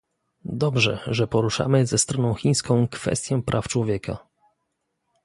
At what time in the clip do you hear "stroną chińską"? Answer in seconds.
1.97-2.87